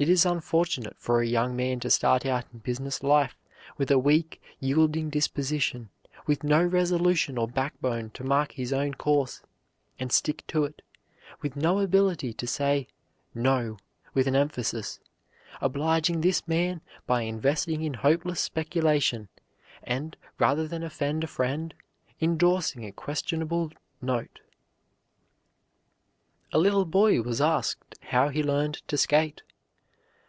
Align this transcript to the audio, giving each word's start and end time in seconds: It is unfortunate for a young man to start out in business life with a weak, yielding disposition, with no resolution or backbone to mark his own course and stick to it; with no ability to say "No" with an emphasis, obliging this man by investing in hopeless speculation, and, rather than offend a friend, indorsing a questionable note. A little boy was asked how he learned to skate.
It 0.00 0.08
is 0.08 0.24
unfortunate 0.24 0.96
for 0.98 1.20
a 1.20 1.26
young 1.26 1.54
man 1.54 1.78
to 1.80 1.90
start 1.90 2.24
out 2.24 2.46
in 2.54 2.60
business 2.60 3.02
life 3.02 3.36
with 3.76 3.90
a 3.90 3.98
weak, 3.98 4.40
yielding 4.58 5.10
disposition, 5.10 5.90
with 6.26 6.42
no 6.42 6.64
resolution 6.64 7.36
or 7.36 7.46
backbone 7.46 8.08
to 8.12 8.24
mark 8.24 8.52
his 8.52 8.72
own 8.72 8.94
course 8.94 9.42
and 9.98 10.10
stick 10.10 10.42
to 10.46 10.64
it; 10.64 10.80
with 11.42 11.54
no 11.54 11.80
ability 11.80 12.32
to 12.32 12.46
say 12.46 12.88
"No" 13.34 13.76
with 14.14 14.26
an 14.26 14.34
emphasis, 14.34 15.00
obliging 15.60 16.22
this 16.22 16.48
man 16.48 16.80
by 17.06 17.20
investing 17.20 17.82
in 17.82 17.92
hopeless 17.92 18.40
speculation, 18.40 19.28
and, 19.82 20.16
rather 20.38 20.66
than 20.66 20.82
offend 20.82 21.24
a 21.24 21.26
friend, 21.26 21.74
indorsing 22.20 22.86
a 22.86 22.90
questionable 22.92 23.70
note. 24.00 24.40
A 26.52 26.58
little 26.58 26.86
boy 26.86 27.20
was 27.20 27.42
asked 27.42 27.96
how 28.00 28.30
he 28.30 28.42
learned 28.42 28.76
to 28.88 28.96
skate. 28.96 29.42